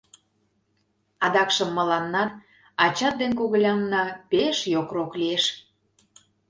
Адакшым 1.25 1.69
мыланнат, 1.77 2.29
ачат 2.85 3.15
ден 3.21 3.31
когылянна, 3.39 4.03
пеш 4.29 4.57
йокрок 4.73 5.11
лиеш. 5.19 5.45